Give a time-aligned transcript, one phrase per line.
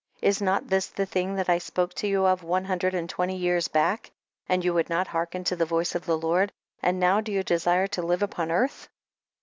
[0.21, 0.29] 20.
[0.29, 3.37] Is not this the thing that I spoke to you of one hundred and twenty
[3.37, 4.09] years back,
[4.49, 7.43] and you would not hearken to the voice of the Lord, and now do you
[7.43, 8.89] desire to live upon earth